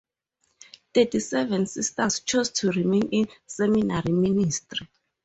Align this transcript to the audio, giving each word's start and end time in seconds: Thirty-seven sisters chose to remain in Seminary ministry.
Thirty-seven 0.95 1.67
sisters 1.67 2.21
chose 2.21 2.49
to 2.49 2.71
remain 2.71 3.07
in 3.09 3.27
Seminary 3.45 4.11
ministry. 4.13 4.87